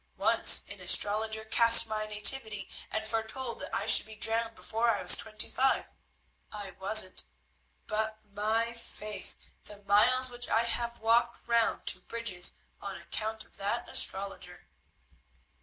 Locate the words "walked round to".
10.97-11.99